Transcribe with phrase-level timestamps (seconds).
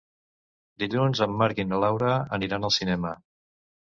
[0.83, 2.09] Dilluns en Marc i na Laura
[2.39, 3.13] aniran al cinema.